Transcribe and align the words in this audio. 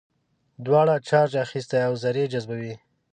دواړو 0.65 0.95
چارج 1.07 1.31
اخیستی 1.45 1.81
او 1.87 1.93
ذرې 2.03 2.23
جذبوي. 2.33 2.75